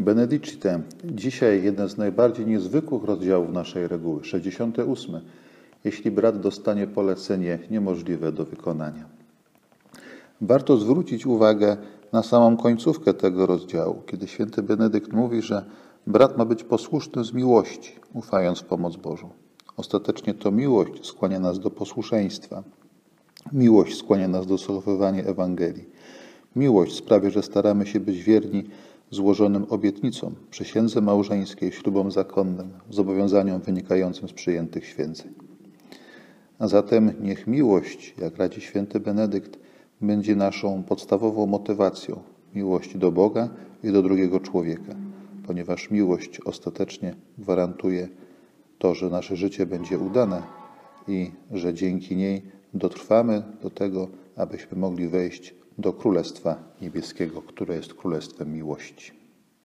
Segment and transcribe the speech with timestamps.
[0.00, 0.80] Benedicite.
[1.04, 5.20] Dzisiaj jeden z najbardziej niezwykłych rozdziałów naszej reguły, 68.
[5.84, 9.04] Jeśli brat dostanie polecenie niemożliwe do wykonania.
[10.40, 11.76] Warto zwrócić uwagę
[12.12, 15.64] na samą końcówkę tego rozdziału, kiedy święty Benedykt mówi, że
[16.06, 19.30] brat ma być posłuszny z miłości, ufając w pomoc Bożą.
[19.76, 22.62] Ostatecznie to miłość skłania nas do posłuszeństwa.
[23.52, 25.86] Miłość skłania nas do zachowywania Ewangelii.
[26.56, 28.64] Miłość sprawia, że staramy się być wierni
[29.10, 35.32] złożonym obietnicom, przysiędze małżeńskiej, ślubom zakonnym, zobowiązaniom wynikającym z przyjętych święceń.
[36.58, 39.58] A zatem niech miłość, jak radzi święty Benedykt,
[40.00, 42.22] będzie naszą podstawową motywacją
[42.54, 43.48] miłość do Boga
[43.84, 44.94] i do drugiego człowieka,
[45.46, 48.08] ponieważ miłość ostatecznie gwarantuje
[48.78, 50.42] to, że nasze życie będzie udane
[51.08, 52.42] i że dzięki niej
[52.74, 54.08] dotrwamy do tego,
[54.40, 59.19] abyśmy mogli wejść do Królestwa Niebieskiego, które jest Królestwem miłości.